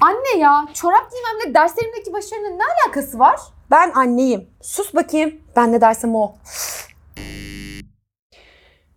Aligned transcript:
Anne 0.00 0.38
ya 0.38 0.66
çorap 0.74 1.10
giymemle 1.10 1.54
derslerimdeki 1.54 2.12
başarının 2.12 2.58
ne 2.58 2.62
alakası 2.64 3.18
var? 3.18 3.40
Ben 3.70 3.90
anneyim. 3.90 4.50
Sus 4.62 4.94
bakayım. 4.94 5.40
Ben 5.56 5.72
ne 5.72 5.80
dersem 5.80 6.14
o. 6.14 6.34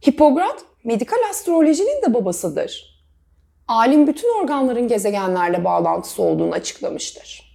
Hipokrat, 0.07 0.65
medikal 0.83 1.29
astrolojinin 1.29 2.01
de 2.01 2.13
babasıdır. 2.13 2.95
Alim 3.67 4.07
bütün 4.07 4.41
organların 4.41 4.87
gezegenlerle 4.87 5.63
bağlantısı 5.63 6.21
olduğunu 6.23 6.53
açıklamıştır. 6.53 7.54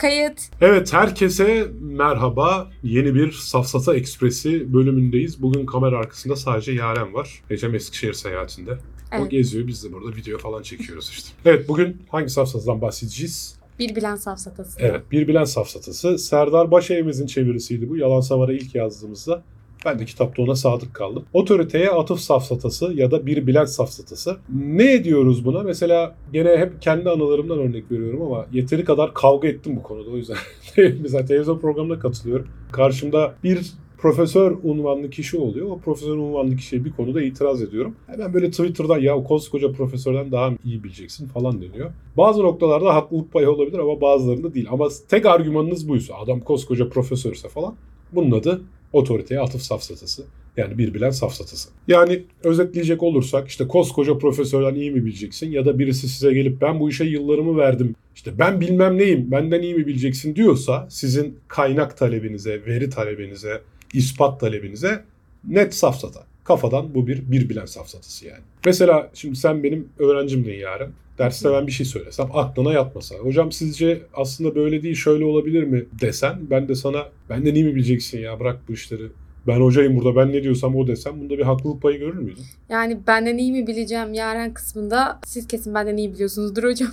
Kayıt. 0.00 0.40
Evet 0.60 0.92
herkese 0.92 1.66
merhaba. 1.80 2.70
Yeni 2.82 3.14
bir 3.14 3.32
Safsata 3.32 3.96
Ekspresi 3.96 4.72
bölümündeyiz. 4.72 5.42
Bugün 5.42 5.66
kamera 5.66 5.98
arkasında 5.98 6.36
sadece 6.36 6.72
Yaren 6.72 7.14
var. 7.14 7.42
Ecem 7.50 7.74
Eskişehir 7.74 8.12
seyahatinde. 8.12 8.72
O 8.72 8.76
Evet. 9.12 9.30
geziyor 9.30 9.66
biz 9.66 9.84
de 9.84 9.92
burada 9.92 10.16
video 10.16 10.38
falan 10.38 10.62
çekiyoruz 10.62 11.08
işte. 11.10 11.28
Evet 11.44 11.68
bugün 11.68 12.02
hangi 12.08 12.28
safsatadan 12.28 12.80
bahsedeceğiz? 12.80 13.58
Bir 13.78 13.96
bilen 13.96 14.16
safsatası. 14.16 14.80
Evet 14.80 15.02
bir 15.12 15.28
bilen 15.28 15.44
safsatası. 15.44 16.18
Serdar 16.18 16.70
Başevimizin 16.70 17.26
çevirisiydi 17.26 17.90
bu. 17.90 17.96
Yalan 17.96 18.20
Savar'a 18.20 18.52
ilk 18.52 18.74
yazdığımızda. 18.74 19.42
Ben 19.86 19.98
de 19.98 20.04
kitapta 20.04 20.42
ona 20.42 20.54
sadık 20.54 20.94
kaldım. 20.94 21.24
Otoriteye 21.32 21.90
atıf 21.90 22.20
safsatası 22.20 22.92
ya 22.94 23.10
da 23.10 23.26
bir 23.26 23.46
bilen 23.46 23.64
safsatası. 23.64 24.36
Ne 24.54 25.04
diyoruz 25.04 25.44
buna? 25.44 25.62
Mesela 25.62 26.14
gene 26.32 26.56
hep 26.56 26.82
kendi 26.82 27.10
anılarımdan 27.10 27.58
örnek 27.58 27.92
veriyorum 27.92 28.22
ama 28.22 28.46
yeteri 28.52 28.84
kadar 28.84 29.14
kavga 29.14 29.48
ettim 29.48 29.76
bu 29.76 29.82
konuda. 29.82 30.10
O 30.10 30.16
yüzden 30.16 30.36
mesela 31.02 31.24
televizyon 31.24 31.58
programına 31.58 31.98
katılıyorum. 31.98 32.48
Karşımda 32.72 33.34
bir 33.44 33.72
profesör 33.98 34.56
unvanlı 34.62 35.10
kişi 35.10 35.38
oluyor. 35.38 35.70
O 35.70 35.78
profesör 35.78 36.16
unvanlı 36.16 36.56
kişiye 36.56 36.84
bir 36.84 36.92
konuda 36.92 37.22
itiraz 37.22 37.62
ediyorum. 37.62 37.94
Hemen 38.06 38.34
böyle 38.34 38.50
Twitter'dan 38.50 38.98
ya 38.98 39.16
o 39.16 39.24
koskoca 39.24 39.72
profesörden 39.72 40.32
daha 40.32 40.50
iyi 40.64 40.84
bileceksin 40.84 41.28
falan 41.28 41.62
deniyor. 41.62 41.90
Bazı 42.16 42.42
noktalarda 42.42 42.94
haklılık 42.94 43.32
payı 43.32 43.50
olabilir 43.50 43.78
ama 43.78 44.00
bazılarında 44.00 44.54
değil. 44.54 44.66
Ama 44.70 44.88
tek 45.08 45.26
argümanınız 45.26 45.88
buysa 45.88 46.14
adam 46.14 46.40
koskoca 46.40 46.88
profesörse 46.88 47.48
falan 47.48 47.74
bunun 48.12 48.30
adı 48.30 48.62
otoriteye 48.92 49.40
atıf 49.40 49.62
safsatası. 49.62 50.24
Yani 50.56 50.78
bir 50.78 50.94
bilen 50.94 51.10
safsatası. 51.10 51.68
Yani 51.88 52.22
özetleyecek 52.44 53.02
olursak 53.02 53.48
işte 53.48 53.68
koskoca 53.68 54.18
profesörden 54.18 54.74
iyi 54.74 54.90
mi 54.90 55.04
bileceksin 55.04 55.50
ya 55.50 55.66
da 55.66 55.78
birisi 55.78 56.08
size 56.08 56.32
gelip 56.32 56.60
ben 56.60 56.80
bu 56.80 56.90
işe 56.90 57.04
yıllarımı 57.04 57.56
verdim 57.56 57.94
işte 58.14 58.38
ben 58.38 58.60
bilmem 58.60 58.98
neyim 58.98 59.30
benden 59.30 59.62
iyi 59.62 59.74
mi 59.74 59.86
bileceksin 59.86 60.36
diyorsa 60.36 60.86
sizin 60.90 61.38
kaynak 61.48 61.96
talebinize, 61.96 62.66
veri 62.66 62.90
talebinize, 62.90 63.60
ispat 63.94 64.40
talebinize 64.40 65.04
net 65.48 65.74
safsata. 65.74 66.24
Kafadan 66.44 66.94
bu 66.94 67.06
bir 67.06 67.32
bir 67.32 67.48
bilen 67.48 67.66
safsatası 67.66 68.26
yani. 68.26 68.42
Mesela 68.64 69.10
şimdi 69.14 69.36
sen 69.36 69.62
benim 69.62 69.88
öğrencimdin 69.98 70.54
yarın. 70.54 70.92
Derste 71.20 71.52
ben 71.52 71.66
bir 71.66 71.72
şey 71.72 71.86
söylesem 71.86 72.28
aklına 72.34 72.72
yatmasa. 72.72 73.14
Hocam 73.14 73.52
sizce 73.52 74.02
aslında 74.14 74.54
böyle 74.54 74.82
değil 74.82 74.94
şöyle 74.94 75.24
olabilir 75.24 75.62
mi 75.62 75.84
desen 76.00 76.50
ben 76.50 76.68
de 76.68 76.74
sana 76.74 77.08
benden 77.30 77.54
iyi 77.54 77.64
mi 77.64 77.74
bileceksin 77.74 78.18
ya 78.18 78.40
bırak 78.40 78.60
bu 78.68 78.72
işleri. 78.72 79.02
Ben 79.46 79.60
hocayım 79.60 79.96
burada 79.96 80.16
ben 80.16 80.32
ne 80.32 80.42
diyorsam 80.42 80.76
o 80.76 80.86
desem 80.86 81.20
bunda 81.20 81.38
bir 81.38 81.42
haklılık 81.42 81.82
payı 81.82 81.98
görür 81.98 82.18
müydün? 82.18 82.44
Yani 82.68 82.98
benden 83.06 83.38
iyi 83.38 83.52
mi 83.52 83.66
bileceğim 83.66 84.14
Yaren 84.14 84.54
kısmında 84.54 85.20
siz 85.24 85.48
kesin 85.48 85.74
benden 85.74 85.96
iyi 85.96 86.12
biliyorsunuzdur 86.12 86.64
hocam. 86.64 86.90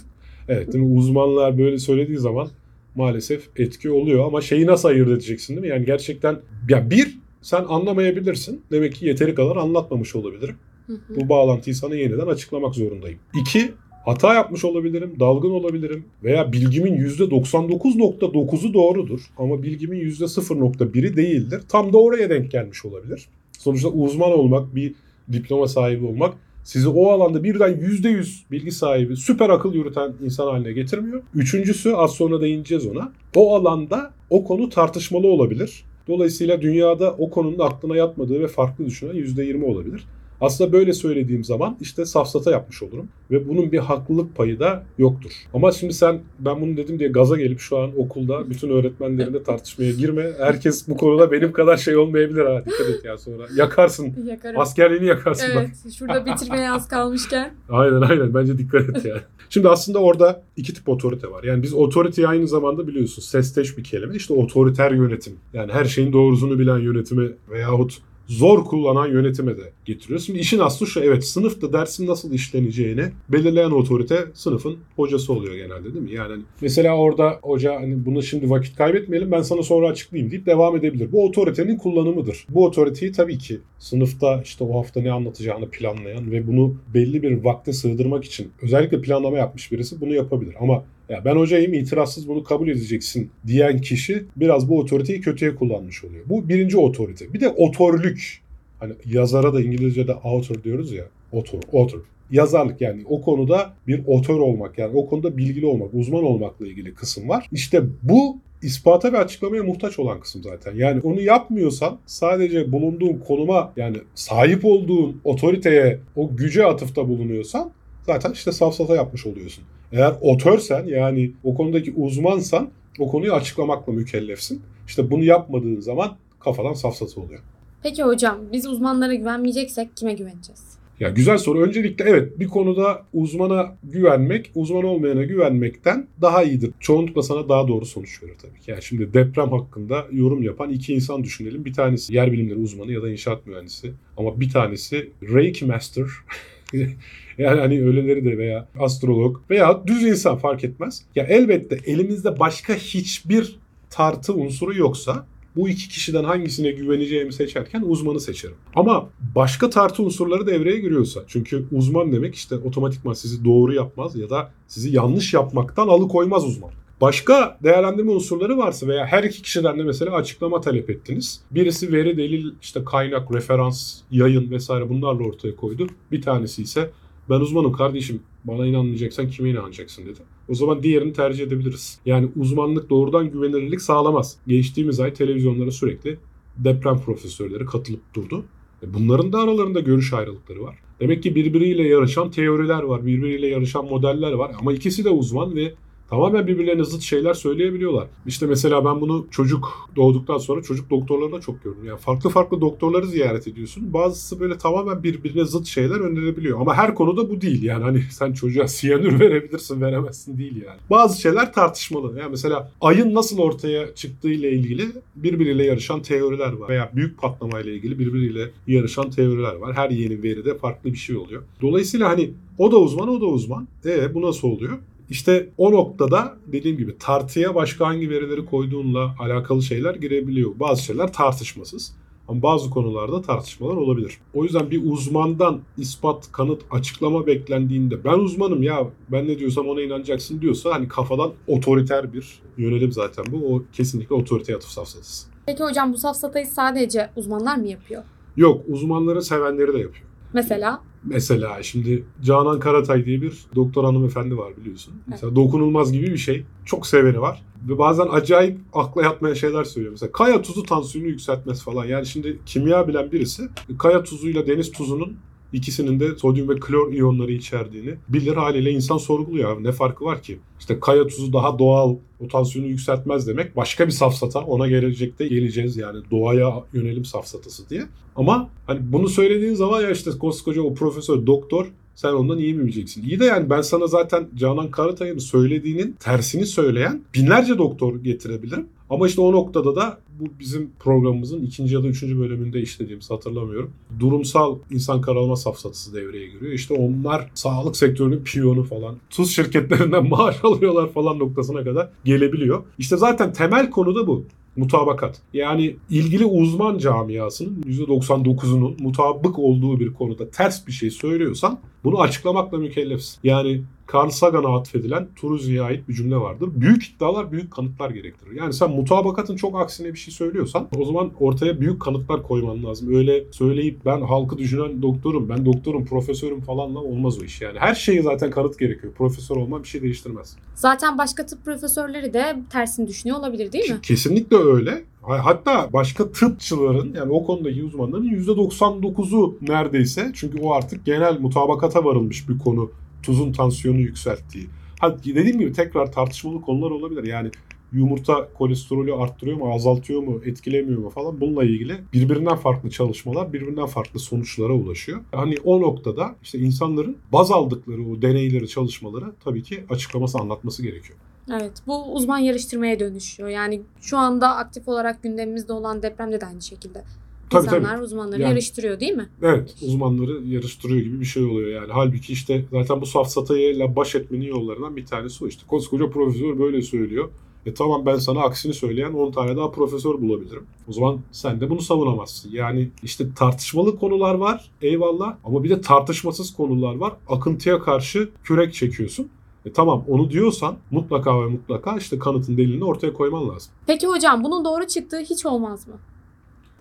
Evet 0.50 0.74
değil 0.74 0.84
mi? 0.84 0.98
Uzmanlar 0.98 1.58
böyle 1.58 1.80
söylediği 1.80 2.18
zaman 2.18 2.48
maalesef 2.96 3.50
etki 3.56 3.92
oluyor 3.92 4.26
ama 4.26 4.42
şeyi 4.42 4.66
nasıl 4.66 4.90
ayırt 4.90 5.10
edeceksin 5.10 5.54
değil 5.54 5.68
mi? 5.68 5.68
Yani 5.68 5.86
gerçekten 5.86 6.40
ya 6.70 6.90
bir 6.90 7.18
sen 7.42 7.64
anlamayabilirsin. 7.68 8.62
Demek 8.72 8.96
ki 8.96 9.06
yeteri 9.06 9.36
kadar 9.36 9.56
anlatmamış 9.56 10.16
olabilirim. 10.16 10.56
Hı 10.88 10.94
hı. 10.94 11.16
Bu 11.16 11.30
bağlantıyı 11.30 11.76
sana 11.76 11.96
yeniden 11.96 12.28
açıklamak 12.28 12.76
zorundayım. 12.76 13.20
İki, 13.42 13.72
hata 14.08 14.34
yapmış 14.34 14.66
olabilirim, 14.66 15.14
dalgın 15.20 15.52
olabilirim 15.52 16.06
veya 16.24 16.52
bilgimin 16.52 16.94
%99.9'u 16.94 18.74
doğrudur 18.74 19.22
ama 19.38 19.64
bilgimin 19.64 20.00
%0.1'i 20.00 21.16
değildir. 21.16 21.62
Tam 21.70 21.94
da 21.94 21.98
oraya 21.98 22.30
denk 22.30 22.52
gelmiş 22.52 22.86
olabilir. 22.86 23.28
Sonuçta 23.60 23.90
uzman 23.90 24.32
olmak, 24.32 24.76
bir 24.76 24.94
diploma 25.34 25.68
sahibi 25.68 26.06
olmak 26.06 26.34
sizi 26.64 26.88
o 26.90 27.10
alanda 27.10 27.44
birden 27.44 27.74
%100 27.74 28.52
bilgi 28.52 28.72
sahibi, 28.72 29.18
süper 29.18 29.50
akıl 29.50 29.74
yürüten 29.74 30.14
insan 30.24 30.48
haline 30.48 30.72
getirmiyor. 30.72 31.24
Üçüncüsü 31.36 31.92
az 31.92 32.12
sonra 32.12 32.42
değineceğiz 32.42 32.88
ona. 32.88 33.12
O 33.36 33.56
alanda 33.56 34.12
o 34.30 34.44
konu 34.44 34.70
tartışmalı 34.70 35.28
olabilir. 35.28 35.84
Dolayısıyla 36.08 36.62
dünyada 36.62 37.16
o 37.18 37.30
konunun 37.30 37.60
aklına 37.60 37.96
yatmadığı 37.96 38.40
ve 38.40 38.48
farklı 38.48 38.86
düşünen 38.86 39.16
%20 39.16 39.64
olabilir. 39.64 40.04
Aslında 40.42 40.72
böyle 40.74 40.94
söylediğim 40.94 41.44
zaman 41.44 41.78
işte 41.82 42.06
safsata 42.06 42.52
yapmış 42.52 42.84
olurum. 42.84 43.08
Ve 43.32 43.50
bunun 43.50 43.72
bir 43.72 43.78
haklılık 43.80 44.36
payı 44.36 44.60
da 44.60 44.84
yoktur. 44.98 45.32
Ama 45.54 45.72
şimdi 45.72 45.94
sen 45.94 46.20
ben 46.40 46.62
bunu 46.62 46.78
dedim 46.78 47.00
diye 47.00 47.10
gaza 47.10 47.38
gelip 47.38 47.60
şu 47.60 47.78
an 47.78 47.92
okulda 47.98 48.50
bütün 48.50 48.70
öğretmenlerine 48.70 49.44
tartışmaya 49.44 49.92
girme. 49.92 50.32
Herkes 50.40 50.88
bu 50.88 50.98
konuda 50.98 51.32
benim 51.32 51.52
kadar 51.52 51.78
şey 51.78 51.98
olmayabilir 51.98 52.46
ha. 52.46 52.62
Dikkat 52.66 52.90
et 52.90 53.06
ya 53.06 53.18
sonra. 53.18 53.44
Yakarsın. 53.56 54.14
Yakarım. 54.26 54.60
Askerliğini 54.60 55.06
yakarsın 55.06 55.56
bak. 55.56 55.66
Evet 55.68 55.94
şurada 55.94 56.26
bitirmeye 56.26 56.72
az 56.72 56.88
kalmışken. 56.88 57.54
Aynen 57.70 58.02
aynen 58.02 58.34
bence 58.34 58.58
dikkat 58.58 58.90
et 58.90 59.06
yani. 59.06 59.22
Şimdi 59.50 59.70
aslında 59.70 60.00
orada 60.00 60.44
iki 60.56 60.74
tip 60.74 60.90
otorite 60.90 61.32
var. 61.32 61.44
Yani 61.44 61.64
biz 61.64 61.74
otoriteyi 61.74 62.28
aynı 62.28 62.48
zamanda 62.48 62.88
biliyorsun 62.88 63.22
sesteş 63.22 63.78
bir 63.78 63.84
kelime. 63.84 64.16
İşte 64.16 64.34
otoriter 64.34 64.92
yönetim. 64.92 65.34
Yani 65.54 65.72
her 65.72 65.86
şeyin 65.86 66.14
doğrusunu 66.14 66.60
bilen 66.60 66.80
yönetimi 66.80 67.32
veyahut 67.50 67.98
zor 68.28 68.66
kullanan 68.66 69.08
yönetime 69.08 69.58
de 69.58 69.72
getiriyor. 69.86 70.20
Şimdi 70.20 70.40
işin 70.40 70.60
aslı 70.60 70.88
şu 70.88 71.00
evet 71.00 71.26
sınıfta 71.26 71.74
dersin 71.74 72.08
nasıl 72.08 72.34
işleneceğini 72.34 73.04
belirleyen 73.30 73.72
otorite 73.72 74.26
sınıfın 74.34 74.78
hocası 74.96 75.34
oluyor 75.34 75.56
genelde 75.56 75.94
değil 75.94 76.06
mi? 76.06 76.14
Yani 76.14 76.32
hani 76.32 76.44
mesela 76.62 76.98
orada 76.98 77.40
hoca 77.42 77.76
hani 77.76 78.06
bunu 78.06 78.24
şimdi 78.24 78.50
vakit 78.50 78.76
kaybetmeyelim 78.76 79.32
ben 79.32 79.42
sana 79.42 79.64
sonra 79.64 79.88
açıklayayım 79.88 80.32
deyip 80.32 80.46
devam 80.46 80.76
edebilir. 80.76 81.12
Bu 81.12 81.26
otoritenin 81.26 81.78
kullanımıdır. 81.78 82.46
Bu 82.50 82.66
otoriteyi 82.66 83.12
tabii 83.12 83.38
ki 83.38 83.60
sınıfta 83.80 84.42
işte 84.42 84.64
o 84.64 84.80
hafta 84.80 85.02
ne 85.02 85.12
anlatacağını 85.12 85.70
planlayan 85.70 86.32
ve 86.32 86.48
bunu 86.48 86.76
belli 86.94 87.24
bir 87.24 87.44
vakte 87.44 87.74
sığdırmak 87.74 88.26
için 88.26 88.52
özellikle 88.62 89.02
planlama 89.02 89.38
yapmış 89.38 89.72
birisi 89.72 90.02
bunu 90.02 90.14
yapabilir. 90.14 90.56
Ama 90.60 90.84
ya 91.10 91.26
ben 91.26 91.36
hocayım 91.36 91.74
itirazsız 91.74 92.28
bunu 92.28 92.44
kabul 92.44 92.68
edeceksin 92.68 93.30
diyen 93.48 93.82
kişi 93.82 94.24
biraz 94.36 94.70
bu 94.70 94.80
otoriteyi 94.80 95.22
kötüye 95.22 95.56
kullanmış 95.56 96.04
oluyor. 96.04 96.24
Bu 96.26 96.50
birinci 96.50 96.78
otorite. 96.78 97.34
Bir 97.34 97.40
de 97.40 97.50
otörlük. 97.50 98.42
Hani 98.80 98.94
yazara 99.06 99.54
da 99.54 99.62
İngilizce'de 99.62 100.14
author 100.14 100.64
diyoruz 100.64 100.92
ya. 100.92 101.04
Otor, 101.32 101.60
author. 101.74 102.00
Yazarlık 102.32 102.82
yani 102.82 103.04
o 103.10 103.22
konuda 103.22 103.74
bir 103.88 104.02
otör 104.08 104.40
olmak 104.40 104.78
yani 104.78 104.98
o 104.98 105.10
konuda 105.10 105.38
bilgili 105.38 105.66
olmak, 105.66 105.94
uzman 105.94 106.24
olmakla 106.24 106.68
ilgili 106.68 106.94
kısım 106.94 107.30
var. 107.30 107.48
İşte 107.52 107.84
bu 108.04 108.38
ispata 108.62 109.14
ve 109.14 109.18
açıklamaya 109.18 109.64
muhtaç 109.64 110.00
olan 110.00 110.20
kısım 110.20 110.44
zaten. 110.44 110.76
Yani 110.76 111.02
onu 111.02 111.22
yapmıyorsan 111.22 111.98
sadece 112.06 112.72
bulunduğun 112.72 113.18
konuma 113.28 113.74
yani 113.78 113.98
sahip 114.16 114.66
olduğun 114.66 115.22
otoriteye 115.24 116.00
o 116.16 116.36
güce 116.36 116.66
atıfta 116.66 117.08
bulunuyorsan 117.08 117.72
zaten 118.08 118.32
işte 118.32 118.52
safsata 118.52 118.96
yapmış 118.96 119.26
oluyorsun. 119.26 119.64
Eğer 119.92 120.16
otörsen 120.22 120.86
yani 120.86 121.32
o 121.44 121.56
konudaki 121.56 121.94
uzmansan 121.98 122.70
o 123.00 123.08
konuyu 123.12 123.34
açıklamakla 123.34 123.94
mükellefsin. 123.94 124.62
İşte 124.88 125.12
bunu 125.12 125.24
yapmadığın 125.24 125.80
zaman 125.80 126.18
kafadan 126.40 126.74
safsata 126.74 127.22
oluyor. 127.22 127.40
Peki 127.84 128.04
hocam 128.04 128.38
biz 128.52 128.68
uzmanlara 128.68 129.14
güvenmeyeceksek 129.14 129.98
kime 129.98 130.14
güveneceğiz? 130.14 130.78
Ya 131.00 131.10
güzel 131.10 131.38
soru. 131.38 131.62
Öncelikle 131.62 132.06
evet 132.08 132.40
bir 132.40 132.48
konuda 132.48 133.06
uzmana 133.14 133.76
güvenmek, 133.84 134.52
uzman 134.56 134.84
olmayana 134.84 135.24
güvenmekten 135.24 136.08
daha 136.22 136.44
iyidir. 136.44 136.72
Çoğunlukla 136.80 137.22
sana 137.22 137.50
daha 137.50 137.68
doğru 137.68 137.86
sonuç 137.86 138.24
verir 138.24 138.36
tabii 138.42 138.60
ki. 138.60 138.72
Yani 138.72 138.84
şimdi 138.84 139.14
deprem 139.14 139.50
hakkında 139.52 140.06
yorum 140.12 140.44
yapan 140.44 140.70
iki 140.70 140.94
insan 140.94 141.24
düşünelim. 141.24 141.66
Bir 141.66 141.74
tanesi 141.74 142.14
yer 142.16 142.32
bilimleri 142.32 142.60
uzmanı 142.60 142.92
ya 142.92 143.02
da 143.02 143.10
inşaat 143.10 143.48
mühendisi. 143.48 143.92
Ama 144.18 144.40
bir 144.40 144.50
tanesi 144.50 145.12
Reiki 145.34 145.66
Master. 145.66 146.06
yani 147.38 147.60
hani 147.60 147.86
öyleleri 147.86 148.26
de 148.26 148.38
veya 148.38 148.68
astrolog 148.80 149.38
veya 149.50 149.88
düz 149.88 150.04
insan 150.04 150.38
fark 150.38 150.64
etmez. 150.64 151.02
Ya 151.16 151.24
elbette 151.24 151.80
elimizde 151.86 152.40
başka 152.40 152.76
hiçbir 152.76 153.60
tartı 153.90 154.34
unsuru 154.34 154.78
yoksa 154.78 155.26
bu 155.56 155.70
iki 155.70 155.90
kişiden 155.90 156.24
hangisine 156.24 156.72
güveneceğimi 156.72 157.34
seçerken 157.34 157.82
uzmanı 157.82 158.20
seçerim. 158.20 158.56
Ama 158.76 159.10
başka 159.36 159.70
tartı 159.70 160.04
unsurları 160.04 160.48
devreye 160.48 160.80
giriyorsa 160.80 161.24
çünkü 161.28 161.66
uzman 161.72 162.12
demek 162.12 162.36
işte 162.36 162.56
otomatikman 162.56 163.14
sizi 163.14 163.46
doğru 163.46 163.74
yapmaz 163.74 164.16
ya 164.16 164.30
da 164.30 164.52
sizi 164.68 164.96
yanlış 164.96 165.34
yapmaktan 165.34 165.88
alıkoymaz 165.88 166.46
uzman. 166.46 166.72
Başka 167.02 167.58
değerlendirme 167.64 168.12
unsurları 168.12 168.58
varsa 168.58 168.88
veya 168.88 169.06
her 169.06 169.24
iki 169.24 169.42
kişiden 169.42 169.80
de 169.80 169.84
mesela 169.84 170.12
açıklama 170.12 170.62
talep 170.62 170.90
ettiniz. 170.90 171.42
Birisi 171.52 171.94
veri, 171.94 172.18
delil, 172.18 172.52
işte 172.62 172.84
kaynak, 172.86 173.36
referans, 173.36 174.02
yayın 174.12 174.52
vesaire 174.52 174.90
bunlarla 174.90 175.24
ortaya 175.24 175.56
koydu. 175.56 175.88
Bir 176.12 176.22
tanesi 176.22 176.62
ise 176.62 176.90
ben 177.30 177.40
uzmanım 177.40 177.72
kardeşim 177.72 178.22
bana 178.44 178.68
inanmayacaksan 178.68 179.30
kime 179.30 179.50
inanacaksın 179.50 180.06
dedi. 180.06 180.20
O 180.50 180.54
zaman 180.54 180.84
diğerini 180.84 181.14
tercih 181.14 181.44
edebiliriz. 181.44 182.00
Yani 182.06 182.30
uzmanlık 182.36 182.90
doğrudan 182.90 183.32
güvenilirlik 183.32 183.82
sağlamaz. 183.82 184.38
Geçtiğimiz 184.48 185.00
ay 185.00 185.14
televizyonlara 185.14 185.72
sürekli 185.72 186.18
deprem 186.58 187.00
profesörleri 187.00 187.66
katılıp 187.66 188.02
durdu. 188.14 188.46
E 188.84 188.94
bunların 188.94 189.34
da 189.34 189.40
aralarında 189.40 189.80
görüş 189.80 190.14
ayrılıkları 190.14 190.64
var. 190.64 190.76
Demek 191.00 191.24
ki 191.24 191.36
birbiriyle 191.36 191.88
yarışan 191.88 192.32
teoriler 192.32 192.84
var, 192.84 193.06
birbiriyle 193.06 193.48
yarışan 193.48 193.86
modeller 193.86 194.32
var 194.32 194.52
ama 194.60 194.74
ikisi 194.74 195.06
de 195.06 195.10
uzman 195.10 195.56
ve 195.56 195.74
tamamen 196.10 196.48
birbirlerine 196.48 196.84
zıt 196.84 197.02
şeyler 197.02 197.34
söyleyebiliyorlar. 197.34 198.08
İşte 198.26 198.46
mesela 198.46 198.86
ben 198.86 199.02
bunu 199.02 199.28
çocuk 199.32 199.90
doğduktan 199.96 200.38
sonra 200.38 200.62
çocuk 200.62 200.90
doktorlarına 200.90 201.42
çok 201.42 201.64
gördüm. 201.64 201.86
Yani 201.86 202.00
farklı 202.00 202.30
farklı 202.30 202.62
doktorları 202.62 203.08
ziyaret 203.08 203.48
ediyorsun. 203.48 203.94
Bazısı 203.94 204.40
böyle 204.40 204.58
tamamen 204.58 205.04
birbirine 205.04 205.46
zıt 205.46 205.66
şeyler 205.66 206.00
önerebiliyor. 206.00 206.62
Ama 206.62 206.76
her 206.76 206.96
konuda 206.96 207.30
bu 207.30 207.42
değil. 207.42 207.64
Yani 207.64 207.84
hani 207.84 208.02
sen 208.12 208.34
çocuğa 208.34 208.68
siyanür 208.68 209.20
verebilirsin, 209.20 209.82
veremezsin 209.82 210.38
değil 210.38 210.64
yani. 210.66 210.80
Bazı 210.90 211.22
şeyler 211.22 211.54
tartışmalı. 211.54 212.20
Yani 212.20 212.30
mesela 212.30 212.72
ayın 212.82 213.14
nasıl 213.14 213.38
ortaya 213.38 213.96
çıktığı 213.96 214.30
ile 214.30 214.52
ilgili 214.52 214.86
birbiriyle 215.16 215.64
yarışan 215.66 216.02
teoriler 216.02 216.54
var. 216.54 216.70
Veya 216.70 216.92
büyük 216.96 217.18
patlamayla 217.22 217.72
ilgili 217.72 218.00
birbiriyle 218.00 218.50
yarışan 218.68 219.10
teoriler 219.10 219.56
var. 219.56 219.76
Her 219.76 219.90
yeni 219.90 220.24
veride 220.24 220.58
farklı 220.58 220.94
bir 220.94 220.98
şey 220.98 221.16
oluyor. 221.16 221.44
Dolayısıyla 221.62 222.10
hani 222.10 222.30
o 222.58 222.72
da 222.72 222.78
uzman, 222.78 223.10
o 223.10 223.22
da 223.22 223.26
uzman. 223.26 223.68
E 223.86 224.14
bu 224.14 224.22
nasıl 224.22 224.48
oluyor? 224.48 224.78
İşte 225.10 225.50
o 225.58 225.72
noktada 225.72 226.38
dediğim 226.48 226.78
gibi 226.78 226.98
tartıya 226.98 227.56
başka 227.56 227.88
hangi 227.88 228.10
verileri 228.10 228.46
koyduğunla 228.46 229.16
alakalı 229.20 229.64
şeyler 229.64 229.96
girebiliyor. 229.96 230.52
Bazı 230.60 230.84
şeyler 230.84 231.14
tartışmasız. 231.14 231.96
Ama 232.28 232.42
bazı 232.42 232.70
konularda 232.70 233.22
tartışmalar 233.22 233.76
olabilir. 233.76 234.18
O 234.34 234.44
yüzden 234.44 234.72
bir 234.72 234.92
uzmandan 234.92 235.62
ispat, 235.78 236.32
kanıt, 236.32 236.62
açıklama 236.72 237.28
beklendiğinde 237.28 238.04
ben 238.04 238.20
uzmanım 238.20 238.64
ya 238.64 238.88
ben 239.12 239.28
ne 239.28 239.40
diyorsam 239.40 239.68
ona 239.68 239.82
inanacaksın 239.82 240.42
diyorsa 240.42 240.74
hani 240.74 240.88
kafadan 240.88 241.32
otoriter 241.48 242.14
bir 242.14 242.40
yönelim 242.58 242.92
zaten 242.92 243.26
bu. 243.32 243.56
O 243.56 243.64
kesinlikle 243.74 244.16
otoriteye 244.16 244.56
atıf 244.56 244.70
safsatası. 244.70 245.28
Peki 245.46 245.64
hocam 245.64 245.94
bu 245.94 245.98
safsatayı 245.98 246.48
sadece 246.48 247.10
uzmanlar 247.16 247.58
mı 247.58 247.68
yapıyor? 247.68 248.04
Yok 248.38 248.62
uzmanları 248.68 249.22
sevenleri 249.22 249.74
de 249.74 249.78
yapıyor. 249.78 250.06
Mesela 250.34 250.82
Mesela 251.10 251.64
şimdi 251.64 252.04
Canan 252.24 252.60
Karatay 252.60 253.06
diye 253.06 253.22
bir 253.22 253.46
doktor 253.56 253.84
hanımefendi 253.84 254.38
var 254.38 254.58
biliyorsun. 254.58 254.94
Mesela 255.08 255.36
dokunulmaz 255.36 255.92
gibi 255.92 256.08
bir 256.08 256.18
şey. 256.18 256.46
Çok 256.66 256.88
seveni 256.88 257.22
var. 257.22 257.42
Ve 257.70 257.78
bazen 257.78 258.08
acayip 258.12 258.58
akla 258.74 259.04
yatmayan 259.04 259.34
şeyler 259.34 259.64
söylüyor. 259.64 259.92
Mesela 259.92 260.12
kaya 260.12 260.42
tuzu 260.42 260.64
tansiyonu 260.64 261.08
yükseltmez 261.08 261.64
falan. 261.64 261.86
Yani 261.86 262.06
şimdi 262.06 262.40
kimya 262.46 262.88
bilen 262.88 263.12
birisi 263.12 263.50
kaya 263.80 264.04
tuzuyla 264.04 264.48
deniz 264.48 264.72
tuzunun 264.72 265.18
ikisinin 265.54 266.00
de 266.00 266.16
sodyum 266.16 266.50
ve 266.50 266.60
klor 266.60 266.94
iyonları 266.94 267.32
içerdiğini 267.32 267.96
bilir 268.10 268.36
haliyle 268.36 268.72
insan 268.72 268.98
sorguluyor 268.98 269.52
abi 269.52 269.64
ne 269.64 269.72
farkı 269.72 270.06
var 270.06 270.22
ki? 270.22 270.40
İşte 270.60 270.80
kaya 270.80 271.08
tuzu 271.08 271.34
daha 271.34 271.60
doğal 271.60 271.96
o 272.20 272.28
tansiyonu 272.28 272.68
yükseltmez 272.68 273.28
demek 273.28 273.56
başka 273.56 273.86
bir 273.86 273.92
safsata 273.92 274.40
ona 274.40 274.68
gelecekte 274.68 275.28
geleceğiz 275.28 275.78
yani 275.78 275.98
doğaya 276.12 276.64
yönelim 276.74 277.06
safsatası 277.06 277.70
diye. 277.70 277.84
Ama 278.16 278.50
hani 278.68 278.80
bunu 278.92 279.10
söylediğin 279.10 279.54
zaman 279.54 279.82
ya 279.82 279.92
işte 279.92 280.12
koskoca 280.12 280.62
o 280.62 280.74
profesör 280.74 281.26
doktor 281.26 281.72
sen 281.96 282.14
ondan 282.14 282.38
iyi 282.38 282.54
mi 282.54 282.64
bileceksin? 282.64 283.04
İyi 283.04 283.20
de 283.20 283.26
yani 283.26 283.50
ben 283.50 283.62
sana 283.62 283.88
zaten 283.88 284.28
Canan 284.36 284.72
Karatay'ın 284.72 285.18
söylediğinin 285.18 285.96
tersini 286.00 286.46
söyleyen 286.46 287.02
binlerce 287.14 287.58
doktor 287.58 287.96
getirebilirim. 287.96 288.68
Ama 288.90 289.08
işte 289.08 289.22
o 289.22 289.32
noktada 289.32 289.76
da 289.76 289.98
bu 290.20 290.26
bizim 290.40 290.72
programımızın 290.80 291.42
ikinci 291.42 291.76
ya 291.76 291.84
da 291.84 291.88
üçüncü 291.88 292.20
bölümünde 292.20 292.62
işlediğimizi 292.62 293.14
hatırlamıyorum. 293.14 293.72
Durumsal 294.00 294.58
insan 294.72 295.02
karalama 295.02 295.36
safsatası 295.36 295.94
devreye 295.94 296.28
giriyor. 296.28 296.52
İşte 296.52 296.74
onlar 296.74 297.30
sağlık 297.34 297.78
sektörünün 297.78 298.24
piyonu 298.24 298.64
falan. 298.64 298.96
Tuz 299.10 299.36
şirketlerinden 299.36 300.10
maaş 300.10 300.36
alıyorlar 300.44 300.94
falan 300.94 301.20
noktasına 301.20 301.64
kadar 301.64 301.90
gelebiliyor. 302.06 302.64
İşte 302.78 302.98
zaten 302.98 303.34
temel 303.34 303.70
konu 303.70 303.96
da 303.96 304.08
bu 304.08 304.24
mutabakat. 304.56 305.22
Yani 305.34 305.76
ilgili 305.90 306.26
uzman 306.26 306.78
camiasının 306.78 307.64
%99'unun 307.64 308.84
mutabık 308.84 309.40
olduğu 309.40 309.80
bir 309.80 309.94
konuda 309.94 310.30
ters 310.30 310.68
bir 310.68 310.72
şey 310.72 310.92
söylüyorsan 310.92 311.60
bunu 311.84 312.02
açıklamakla 312.02 312.58
mükellefsin. 312.58 313.20
Yani 313.24 313.62
Carl 313.94 314.10
Sagan'a 314.10 314.58
atfedilen 314.58 315.08
Turuzi'ye 315.16 315.62
ait 315.62 315.90
bir 315.90 315.94
cümle 315.94 316.16
vardır. 316.16 316.50
Büyük 316.56 316.86
iddialar 316.86 317.32
büyük 317.32 317.52
kanıtlar 317.52 317.90
gerektirir. 317.90 318.32
Yani 318.32 318.54
sen 318.54 318.72
mutabakatın 318.72 319.36
çok 319.36 319.62
aksine 319.62 319.94
bir 319.94 320.00
şey 320.00 320.14
söylüyorsan 320.14 320.68
o 320.78 320.86
zaman 320.86 321.12
ortaya 321.20 321.62
büyük 321.62 321.82
kanıtlar 321.82 322.24
koyman 322.24 322.64
lazım. 322.64 322.96
Öyle 322.96 323.24
söyleyip 323.32 323.86
ben 323.86 324.02
halkı 324.02 324.38
düşünen 324.38 324.82
doktorum, 324.82 325.30
ben 325.30 325.46
doktorum, 325.46 325.86
profesörüm 325.86 326.42
falanla 326.42 326.80
olmaz 326.80 327.20
o 327.22 327.24
iş. 327.24 327.42
Yani 327.42 327.60
her 327.60 327.76
şeyi 327.76 328.02
zaten 328.02 328.32
kanıt 328.32 328.60
gerekiyor. 328.60 328.94
Profesör 328.94 329.36
olman 329.36 329.64
bir 329.64 329.68
şey 329.68 329.82
değiştirmez. 329.82 330.36
zaten 330.56 330.98
başka 330.98 331.26
tıp 331.26 331.46
profesörleri 331.46 332.14
de 332.14 332.36
tersini 332.50 332.88
düşünüyor 332.88 333.20
olabilir 333.20 333.52
değil 333.52 333.72
mi? 333.72 333.80
Kesinlikle 333.82 334.38
öyle. 334.38 334.84
Hatta 335.02 335.70
başka 335.74 336.12
tıpçıların 336.12 336.94
yani 336.96 337.12
o 337.12 337.26
konudaki 337.26 337.64
uzmanların 337.64 338.06
%99'u 338.06 339.38
neredeyse 339.42 340.12
çünkü 340.14 340.42
o 340.42 340.54
artık 340.54 340.86
genel 340.86 341.20
mutabakata 341.20 341.86
varılmış 341.86 342.30
bir 342.30 342.40
konu 342.40 342.72
tuzun 343.08 343.32
tansiyonu 343.32 343.80
yükselttiği. 343.80 344.48
Ha, 344.80 344.98
dediğim 345.06 345.40
gibi 345.40 345.54
tekrar 345.54 345.92
tartışmalı 345.92 346.42
konular 346.42 346.72
olabilir. 346.72 347.04
Yani 347.04 347.30
yumurta 347.72 348.30
kolesterolü 348.34 348.94
arttırıyor 348.94 349.38
mu, 349.38 349.54
azaltıyor 349.54 350.04
mu, 350.04 350.22
etkilemiyor 350.26 350.80
mu 350.80 350.90
falan 350.90 351.22
bununla 351.22 351.44
ilgili 351.44 351.78
birbirinden 351.94 352.36
farklı 352.36 352.70
çalışmalar 352.70 353.34
birbirinden 353.34 353.66
farklı 353.66 354.00
sonuçlara 354.00 354.54
ulaşıyor. 354.54 355.02
Hani 355.12 355.36
o 355.44 355.62
noktada 355.62 356.16
işte 356.24 356.40
insanların 356.40 356.98
baz 357.14 357.32
aldıkları 357.32 357.90
o 357.90 358.02
deneyleri, 358.02 358.48
çalışmaları 358.48 359.06
tabii 359.24 359.44
ki 359.44 359.64
açıklaması, 359.70 360.18
anlatması 360.18 360.64
gerekiyor. 360.64 361.00
Evet 361.32 361.54
bu 361.68 361.94
uzman 361.94 362.18
yarıştırmaya 362.18 362.80
dönüşüyor. 362.80 363.30
Yani 363.30 363.62
şu 363.82 363.98
anda 363.98 364.36
aktif 364.36 364.68
olarak 364.68 365.04
gündemimizde 365.04 365.54
olan 365.54 365.82
depremde 365.82 366.22
de 366.22 366.26
aynı 366.26 366.42
şekilde. 366.42 366.84
Tabii, 367.30 367.46
İnsanlar 367.46 367.70
tabii. 367.76 367.84
uzmanları 367.84 368.22
Yani- 368.22 368.30
yarıştırıyor 368.32 368.80
değil 368.80 368.94
mi? 368.94 369.10
Evet, 369.22 369.56
uzmanları 369.62 370.22
yarıştırıyor 370.26 370.80
gibi 370.82 371.00
bir 371.00 371.06
şey 371.06 371.24
oluyor 371.24 371.62
yani. 371.62 371.72
Halbuki 371.72 372.14
işte 372.14 372.46
zaten 372.52 372.82
bu 372.82 372.86
safsatayla 372.86 373.76
baş 373.76 373.96
etmenin 373.96 374.26
yollarından 374.26 374.76
bir 374.76 374.86
tanesi 374.86 375.26
o 375.26 375.28
işte. 375.28 375.44
Koskoca 375.48 375.90
profesör 375.90 376.40
böyle 376.40 376.62
söylüyor. 376.62 377.10
E 377.46 377.54
tamam 377.54 377.86
ben 377.86 377.96
sana 377.96 378.20
aksini 378.22 378.54
söyleyen 378.54 378.94
10 378.94 379.12
tane 379.12 379.38
daha 379.38 379.52
profesör 379.52 380.02
bulabilirim. 380.02 380.46
O 380.68 380.72
zaman 380.74 381.00
sen 381.12 381.42
de 381.42 381.50
bunu 381.50 381.62
savunamazsın. 381.62 382.32
Yani 382.32 382.70
işte 382.84 383.14
tartışmalı 383.16 383.80
konular 383.80 384.16
var 384.16 384.52
eyvallah 384.62 385.16
ama 385.24 385.44
bir 385.44 385.50
de 385.50 385.62
tartışmasız 385.62 386.34
konular 386.36 386.76
var. 386.76 386.94
Akıntıya 387.10 387.60
karşı 387.60 388.10
kürek 388.24 388.54
çekiyorsun. 388.54 389.10
E 389.46 389.54
tamam 389.54 389.84
onu 389.88 390.10
diyorsan 390.12 390.58
mutlaka 390.72 391.22
ve 391.22 391.26
mutlaka 391.30 391.78
işte 391.78 392.00
kanıtın 392.00 392.38
delilini 392.38 392.64
ortaya 392.64 392.94
koyman 392.94 393.30
lazım. 393.30 393.52
Peki 393.68 393.88
hocam 393.88 394.24
bunun 394.24 394.46
doğru 394.46 394.68
çıktığı 394.68 395.00
hiç 395.00 395.26
olmaz 395.26 395.68
mı? 395.68 395.74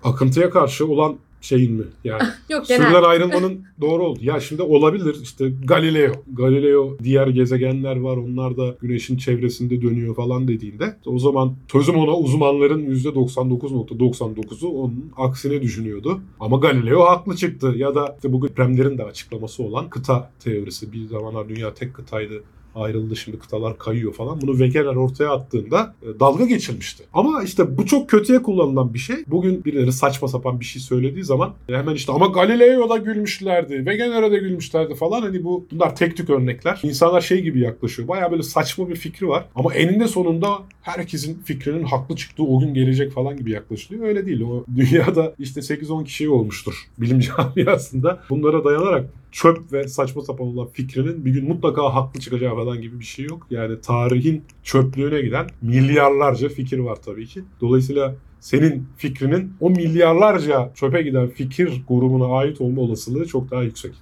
Akıntıya 0.06 0.50
karşı 0.50 0.86
olan 0.86 1.16
şeyin 1.40 1.72
mi? 1.72 1.84
Yani 2.04 2.22
Yok 2.48 2.66
genel. 2.66 2.82
Sürüden 2.82 3.02
ayrılmanın 3.02 3.64
doğru 3.80 4.04
oldu. 4.04 4.18
Ya 4.22 4.40
şimdi 4.40 4.62
olabilir 4.62 5.16
işte 5.22 5.52
Galileo. 5.64 6.12
Galileo 6.32 6.96
diğer 7.04 7.26
gezegenler 7.26 8.00
var 8.00 8.16
onlar 8.16 8.56
da 8.56 8.74
güneşin 8.80 9.16
çevresinde 9.16 9.82
dönüyor 9.82 10.14
falan 10.14 10.48
dediğinde 10.48 10.96
o 11.06 11.18
zaman 11.18 11.56
sözüm 11.72 11.96
ona 11.96 12.16
uzmanların 12.16 12.86
%99.99'u 12.86 14.68
onun 14.68 15.12
aksine 15.16 15.62
düşünüyordu. 15.62 16.20
Ama 16.40 16.56
Galileo 16.56 17.04
haklı 17.04 17.36
çıktı. 17.36 17.74
Ya 17.76 17.94
da 17.94 18.14
işte 18.16 18.32
bugün 18.32 18.48
depremlerin 18.48 18.98
de 18.98 19.04
açıklaması 19.04 19.62
olan 19.62 19.90
kıta 19.90 20.30
teorisi. 20.40 20.92
Bir 20.92 21.06
zamanlar 21.06 21.48
dünya 21.48 21.74
tek 21.74 21.94
kıtaydı 21.94 22.42
ayrıldı 22.76 23.16
şimdi 23.16 23.38
kıtalar 23.38 23.78
kayıyor 23.78 24.12
falan. 24.12 24.40
Bunu 24.40 24.50
Wegener 24.50 24.96
ortaya 24.96 25.30
attığında 25.30 25.94
e, 26.02 26.20
dalga 26.20 26.44
geçilmişti. 26.44 27.04
Ama 27.12 27.42
işte 27.42 27.78
bu 27.78 27.86
çok 27.86 28.10
kötüye 28.10 28.42
kullanılan 28.42 28.94
bir 28.94 28.98
şey. 28.98 29.16
Bugün 29.26 29.64
birileri 29.64 29.92
saçma 29.92 30.28
sapan 30.28 30.60
bir 30.60 30.64
şey 30.64 30.82
söylediği 30.82 31.24
zaman 31.24 31.54
e, 31.68 31.76
hemen 31.76 31.94
işte 31.94 32.12
ama 32.12 32.26
Galileo'da 32.26 32.96
gülmüşlerdi, 32.96 33.76
Wegener'e 33.76 34.32
de 34.32 34.38
gülmüşlerdi 34.38 34.94
falan. 34.94 35.22
Hani 35.22 35.44
bu 35.44 35.66
bunlar 35.72 35.96
tek 35.96 36.16
tük 36.16 36.30
örnekler. 36.30 36.80
İnsanlar 36.82 37.20
şey 37.20 37.42
gibi 37.42 37.60
yaklaşıyor. 37.60 38.08
Baya 38.08 38.30
böyle 38.30 38.42
saçma 38.42 38.88
bir 38.88 38.96
fikri 38.96 39.28
var. 39.28 39.44
Ama 39.54 39.74
eninde 39.74 40.08
sonunda 40.08 40.58
herkesin 40.82 41.42
fikrinin 41.44 41.84
haklı 41.84 42.16
çıktığı 42.16 42.42
o 42.42 42.60
gün 42.60 42.74
gelecek 42.74 43.12
falan 43.12 43.36
gibi 43.36 43.50
yaklaşılıyor. 43.50 44.04
Öyle 44.04 44.26
değil. 44.26 44.40
O 44.40 44.64
dünyada 44.76 45.34
işte 45.38 45.60
8-10 45.60 46.04
kişi 46.04 46.28
olmuştur 46.28 46.74
bilim 46.98 47.20
camiasında. 47.56 48.20
Bunlara 48.30 48.64
dayanarak 48.64 49.10
çöp 49.36 49.72
ve 49.72 49.88
saçma 49.88 50.22
sapan 50.22 50.46
olan 50.46 50.68
fikrinin 50.68 51.24
bir 51.24 51.30
gün 51.30 51.48
mutlaka 51.48 51.94
haklı 51.94 52.20
çıkacağı 52.20 52.54
falan 52.54 52.80
gibi 52.80 53.00
bir 53.00 53.04
şey 53.04 53.24
yok. 53.24 53.46
Yani 53.50 53.80
tarihin 53.80 54.44
çöplüğüne 54.62 55.20
giden 55.20 55.46
milyarlarca 55.62 56.48
fikir 56.48 56.78
var 56.78 56.98
tabii 57.04 57.26
ki. 57.26 57.44
Dolayısıyla 57.60 58.14
senin 58.40 58.86
fikrinin 58.96 59.52
o 59.60 59.70
milyarlarca 59.70 60.72
çöpe 60.74 61.02
giden 61.02 61.28
fikir 61.28 61.82
grubuna 61.88 62.38
ait 62.38 62.60
olma 62.60 62.82
olasılığı 62.82 63.26
çok 63.26 63.50
daha 63.50 63.62
yüksek. 63.62 63.92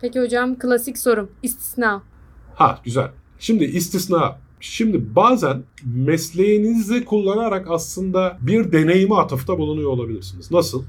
Peki 0.00 0.20
hocam 0.20 0.58
klasik 0.58 0.98
sorum. 0.98 1.28
istisna. 1.42 2.02
Ha 2.54 2.80
güzel. 2.84 3.10
Şimdi 3.38 3.64
istisna. 3.64 4.38
Şimdi 4.60 5.16
bazen 5.16 5.62
mesleğinizi 5.84 7.04
kullanarak 7.04 7.66
aslında 7.70 8.38
bir 8.40 8.72
deneyime 8.72 9.14
atıfta 9.14 9.58
bulunuyor 9.58 9.90
olabilirsiniz. 9.90 10.50
Nasıl? 10.50 10.84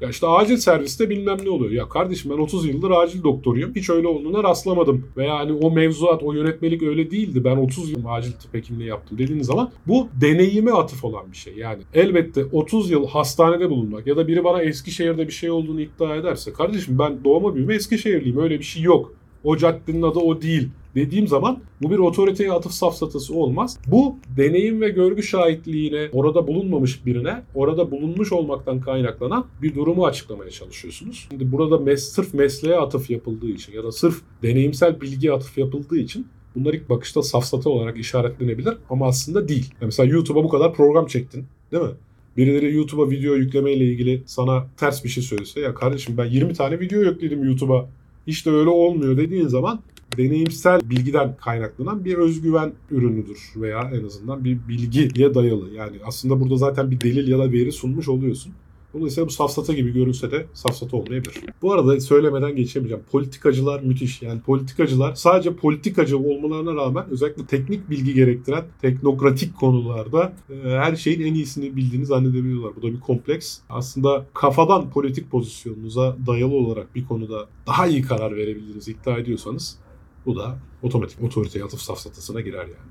Ya 0.00 0.08
işte 0.08 0.26
acil 0.26 0.56
serviste 0.56 1.10
bilmem 1.10 1.38
ne 1.44 1.50
oluyor. 1.50 1.70
Ya 1.70 1.88
kardeşim 1.88 2.30
ben 2.30 2.38
30 2.38 2.66
yıldır 2.66 2.90
acil 2.90 3.22
doktoruyum. 3.22 3.74
Hiç 3.74 3.90
öyle 3.90 4.08
olduğuna 4.08 4.44
rastlamadım. 4.44 5.08
Veya 5.16 5.38
hani 5.38 5.52
o 5.52 5.70
mevzuat, 5.70 6.22
o 6.22 6.32
yönetmelik 6.32 6.82
öyle 6.82 7.10
değildi. 7.10 7.44
Ben 7.44 7.56
30 7.56 7.90
yıl 7.90 8.04
acil 8.06 8.32
tıp 8.32 8.54
hekimliği 8.54 8.88
yaptım 8.88 9.18
dediğiniz 9.18 9.46
zaman 9.46 9.70
bu 9.86 10.08
deneyime 10.20 10.72
atıf 10.72 11.04
olan 11.04 11.32
bir 11.32 11.36
şey. 11.36 11.54
Yani 11.56 11.82
elbette 11.94 12.44
30 12.44 12.90
yıl 12.90 13.06
hastanede 13.06 13.70
bulunmak 13.70 14.06
ya 14.06 14.16
da 14.16 14.28
biri 14.28 14.44
bana 14.44 14.62
Eskişehir'de 14.62 15.26
bir 15.26 15.32
şey 15.32 15.50
olduğunu 15.50 15.80
iddia 15.80 16.16
ederse 16.16 16.52
kardeşim 16.52 16.98
ben 16.98 17.24
doğma 17.24 17.54
büyüme 17.54 17.74
Eskişehirliyim. 17.74 18.38
Öyle 18.38 18.58
bir 18.58 18.64
şey 18.64 18.82
yok. 18.82 19.14
O 19.44 19.56
caddenin 19.56 20.02
adı 20.02 20.18
o 20.18 20.42
değil 20.42 20.68
dediğim 20.94 21.28
zaman 21.28 21.58
bu 21.82 21.90
bir 21.90 21.98
otoriteye 21.98 22.52
atıf 22.52 22.72
safsatası 22.72 23.34
olmaz. 23.34 23.78
Bu 23.86 24.16
deneyim 24.36 24.80
ve 24.80 24.88
görgü 24.88 25.22
şahitliğine 25.22 26.08
orada 26.12 26.46
bulunmamış 26.46 27.06
birine 27.06 27.42
orada 27.54 27.90
bulunmuş 27.90 28.32
olmaktan 28.32 28.80
kaynaklanan 28.80 29.46
bir 29.62 29.74
durumu 29.74 30.06
açıklamaya 30.06 30.50
çalışıyorsunuz. 30.50 31.26
Şimdi 31.30 31.52
burada 31.52 31.78
mes 31.78 32.02
sırf 32.02 32.34
mesleğe 32.34 32.76
atıf 32.76 33.10
yapıldığı 33.10 33.50
için 33.50 33.72
ya 33.72 33.84
da 33.84 33.92
sırf 33.92 34.20
deneyimsel 34.42 35.00
bilgiye 35.00 35.32
atıf 35.32 35.58
yapıldığı 35.58 35.98
için 35.98 36.26
bunlar 36.54 36.74
ilk 36.74 36.90
bakışta 36.90 37.22
safsata 37.22 37.70
olarak 37.70 37.98
işaretlenebilir 37.98 38.74
ama 38.90 39.06
aslında 39.06 39.48
değil. 39.48 39.70
Ya 39.80 39.86
mesela 39.86 40.12
YouTube'a 40.12 40.44
bu 40.44 40.48
kadar 40.48 40.74
program 40.74 41.06
çektin 41.06 41.44
değil 41.72 41.82
mi? 41.82 41.90
Birileri 42.36 42.74
YouTube'a 42.74 43.10
video 43.10 43.34
yüklemeyle 43.34 43.84
ilgili 43.84 44.22
sana 44.26 44.66
ters 44.76 45.04
bir 45.04 45.08
şey 45.08 45.22
söylese 45.22 45.60
ya 45.60 45.74
kardeşim 45.74 46.16
ben 46.18 46.24
20 46.24 46.54
tane 46.54 46.80
video 46.80 47.00
yükledim 47.00 47.44
YouTube'a 47.44 47.88
işte 48.26 48.50
öyle 48.50 48.70
olmuyor 48.70 49.16
dediğin 49.16 49.48
zaman 49.48 49.80
deneyimsel 50.16 50.80
bilgiden 50.90 51.36
kaynaklanan 51.36 52.04
bir 52.04 52.14
özgüven 52.14 52.72
ürünüdür 52.90 53.38
veya 53.56 53.90
en 53.94 54.04
azından 54.04 54.44
bir 54.44 54.58
bilgiye 54.68 55.34
dayalı. 55.34 55.70
Yani 55.74 55.96
aslında 56.04 56.40
burada 56.40 56.56
zaten 56.56 56.90
bir 56.90 57.00
delil 57.00 57.28
ya 57.28 57.38
da 57.38 57.52
veri 57.52 57.72
sunmuş 57.72 58.08
oluyorsun. 58.08 58.52
Dolayısıyla 58.94 59.26
bu 59.26 59.30
safsata 59.30 59.72
gibi 59.72 59.92
görünse 59.92 60.30
de 60.30 60.46
safsata 60.54 60.96
olmayabilir. 60.96 61.34
Bu 61.62 61.72
arada 61.72 62.00
söylemeden 62.00 62.56
geçemeyeceğim. 62.56 63.04
Politikacılar 63.10 63.80
müthiş. 63.82 64.22
Yani 64.22 64.40
politikacılar 64.40 65.14
sadece 65.14 65.54
politikacı 65.54 66.18
olmalarına 66.18 66.74
rağmen 66.74 67.04
özellikle 67.10 67.46
teknik 67.46 67.90
bilgi 67.90 68.14
gerektiren 68.14 68.64
teknokratik 68.80 69.56
konularda 69.56 70.32
e, 70.50 70.68
her 70.68 70.96
şeyin 70.96 71.20
en 71.20 71.34
iyisini 71.34 71.76
bildiğini 71.76 72.06
zannedebiliyorlar. 72.06 72.76
Bu 72.76 72.82
da 72.82 72.92
bir 72.92 73.00
kompleks. 73.00 73.58
Aslında 73.68 74.26
kafadan 74.34 74.90
politik 74.90 75.30
pozisyonunuza 75.30 76.16
dayalı 76.26 76.54
olarak 76.54 76.94
bir 76.94 77.04
konuda 77.04 77.48
daha 77.66 77.86
iyi 77.86 78.02
karar 78.02 78.36
verebildiğinizi 78.36 78.92
iddia 78.92 79.18
ediyorsanız 79.18 79.78
bu 80.26 80.36
da 80.36 80.58
otomatik 80.82 81.22
otoriteye 81.22 81.64
atıf 81.64 81.80
safsatasına 81.80 82.40
girer 82.40 82.62
yani. 82.62 82.90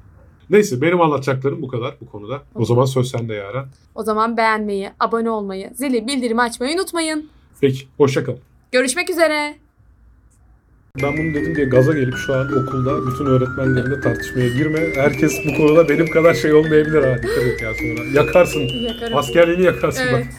Neyse 0.50 0.82
benim 0.82 1.02
anlatacaklarım 1.02 1.62
bu 1.62 1.68
kadar 1.68 1.96
bu 2.02 2.06
konuda. 2.06 2.42
O 2.56 2.66
zaman 2.66 2.86
söz 2.86 3.12
sende 3.12 3.34
Yaren. 3.34 3.66
O 3.96 4.04
zaman 4.04 4.38
beğenmeyi, 4.38 4.90
abone 5.00 5.30
olmayı, 5.30 5.72
zili 5.74 6.08
bildirimi 6.08 6.42
açmayı 6.42 6.76
unutmayın. 6.76 7.30
Peki 7.62 7.88
hoşçakalın. 7.98 8.40
Görüşmek 8.72 9.10
üzere. 9.10 9.56
Ben 11.04 11.18
bunu 11.18 11.34
dedim 11.34 11.56
diye 11.56 11.66
gaza 11.66 11.94
gelip 11.94 12.16
şu 12.18 12.34
an 12.34 12.48
okulda 12.48 13.08
bütün 13.08 13.26
öğretmenlerimle 13.26 14.02
tartışmaya 14.02 14.48
girme. 14.48 14.80
Herkes 14.96 15.34
bu 15.46 15.58
konuda 15.58 15.90
benim 15.90 16.12
kadar 16.12 16.34
şey 16.34 16.54
olmayabilir 16.54 17.04
ha. 17.04 17.18
Dikkat 17.18 17.44
et 17.44 17.62
ya 17.62 17.74
sonra. 17.74 18.20
Yakarsın. 18.26 18.60
Yakarım. 18.60 19.18
Askerliğini 19.18 19.64
yakarsın 19.64 20.06
bak. 20.14 20.22
Evet. 20.24 20.34